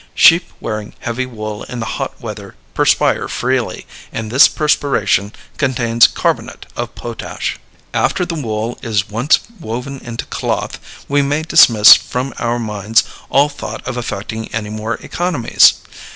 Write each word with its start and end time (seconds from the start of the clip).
Sheep 0.15 0.45
wearing 0.59 0.95
heavy 1.01 1.27
wool 1.27 1.61
in 1.61 1.79
the 1.79 1.85
hot 1.85 2.19
weather 2.19 2.55
perspire 2.73 3.27
freely, 3.27 3.85
and 4.11 4.31
this 4.31 4.47
perspiration 4.47 5.31
contains 5.57 6.07
carbonate 6.07 6.65
of 6.75 6.95
potash. 6.95 7.59
After 7.93 8.25
the 8.25 8.33
wool 8.33 8.79
is 8.81 9.09
once 9.09 9.37
woven 9.59 9.99
into 9.99 10.25
cloth, 10.25 10.79
we 11.07 11.21
may 11.21 11.43
dismiss 11.43 11.93
from 11.93 12.33
our 12.39 12.57
minds 12.57 13.03
all 13.29 13.47
thought 13.47 13.87
of 13.87 13.95
effecting 13.95 14.47
any 14.55 14.71
more 14.71 14.95
economies. 14.95 15.73